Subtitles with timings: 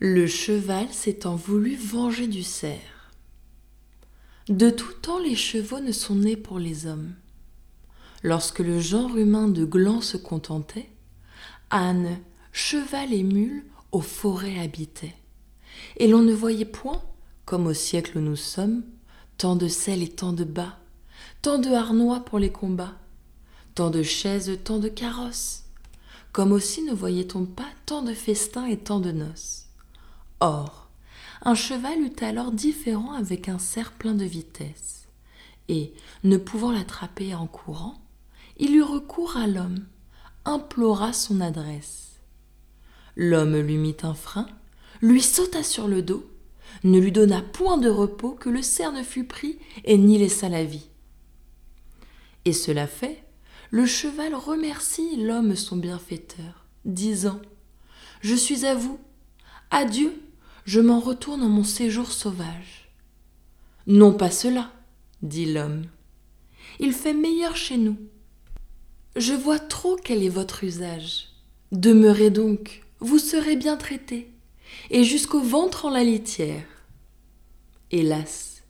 [0.00, 3.10] Le cheval s'étant voulu venger du cerf.
[4.48, 7.14] De tout temps les chevaux ne sont nés pour les hommes.
[8.22, 10.88] Lorsque le genre humain de gland se contentait,
[11.72, 12.20] âne,
[12.52, 15.16] cheval et mule aux forêts habitaient.
[15.96, 17.02] Et l'on ne voyait point,
[17.44, 18.84] comme au siècle où nous sommes,
[19.36, 20.78] tant de sel et tant de bas,
[21.42, 22.94] tant de harnois pour les combats,
[23.74, 25.64] tant de chaises, tant de carrosses,
[26.30, 29.67] comme aussi ne voyait-on pas tant de festins et tant de noces.
[30.40, 30.88] Or,
[31.42, 35.08] un cheval eut alors différent avec un cerf plein de vitesse,
[35.68, 35.92] et,
[36.24, 38.00] ne pouvant l'attraper en courant,
[38.56, 39.84] il eut recours à l'homme,
[40.44, 42.20] implora son adresse.
[43.16, 44.48] L'homme lui mit un frein,
[45.00, 46.24] lui sauta sur le dos,
[46.84, 50.48] ne lui donna point de repos que le cerf ne fût pris et n'y laissa
[50.48, 50.88] la vie.
[52.44, 53.24] Et cela fait,
[53.70, 57.40] le cheval remercie l'homme son bienfaiteur, disant
[58.20, 58.98] Je suis à vous,
[59.70, 60.14] adieu,
[60.68, 62.90] je m'en retourne en mon séjour sauvage.
[63.86, 64.70] Non pas cela,
[65.22, 65.86] dit l'homme.
[66.78, 67.96] Il fait meilleur chez nous.
[69.16, 71.28] Je vois trop quel est votre usage.
[71.72, 74.30] Demeurez donc, vous serez bien traité,
[74.90, 76.66] et jusqu'au ventre en la litière.
[77.90, 78.62] Hélas,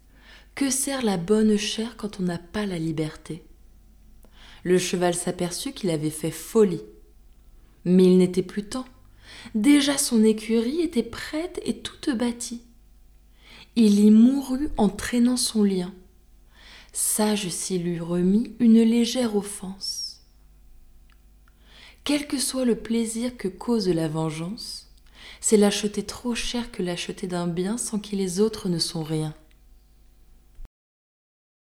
[0.54, 3.42] que sert la bonne chair quand on n'a pas la liberté?
[4.62, 6.84] Le cheval s'aperçut qu'il avait fait folie.
[7.84, 8.86] Mais il n'était plus temps.
[9.54, 12.62] Déjà son écurie était prête et toute bâtie.
[13.76, 15.92] Il y mourut en traînant son lien.
[16.92, 20.22] Sage s'il eût remis une légère offense.
[22.04, 24.88] Quel que soit le plaisir que cause la vengeance,
[25.40, 29.34] c'est l'acheter trop cher que l'acheter d'un bien sans qui les autres ne sont rien.